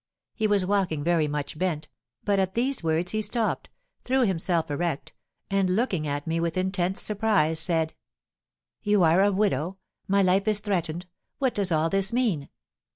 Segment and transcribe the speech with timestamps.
[0.33, 1.87] He was walking very much bent,
[2.23, 3.69] but at these words he stopped,
[4.03, 5.13] threw himself erect,
[5.51, 7.93] and looking at me with intense surprise, said:
[8.81, 9.77] "'You are a widow?
[10.07, 11.05] My life is threatened?
[11.37, 12.49] What does all this mean?'